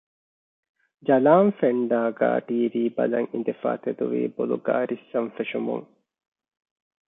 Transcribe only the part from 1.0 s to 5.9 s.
ޖަލާން ފެންޑާގައި ޓީވީ ބަލަން އިނދެފައި ތެދުވީ ބޮލުގައި ރިއްސަން ފެށުމުން